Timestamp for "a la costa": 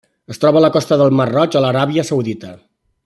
0.61-0.97